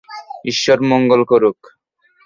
[0.45, 1.59] ঈশ্বর মঙ্গল করুক।